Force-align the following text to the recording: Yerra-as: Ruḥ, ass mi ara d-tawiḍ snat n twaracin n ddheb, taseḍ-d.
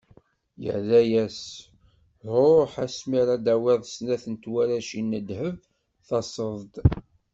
Yerra-as: 0.63 1.41
Ruḥ, 2.35 2.71
ass 2.85 2.97
mi 3.09 3.17
ara 3.21 3.35
d-tawiḍ 3.37 3.81
snat 3.87 4.23
n 4.33 4.35
twaracin 4.43 5.07
n 5.17 5.21
ddheb, 5.21 5.57
taseḍ-d. 6.07 6.73